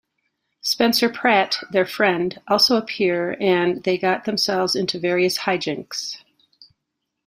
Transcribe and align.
Spencer 0.61 1.09
Pratt, 1.09 1.59
their 1.69 1.85
friend, 1.85 2.41
also 2.47 2.75
appear 2.75 3.37
and 3.39 3.83
they 3.83 3.99
got 3.99 4.25
themselves 4.25 4.75
into 4.75 4.97
various 4.97 5.37
hijinks. 5.37 6.17